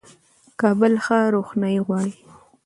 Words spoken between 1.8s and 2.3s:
غواړي.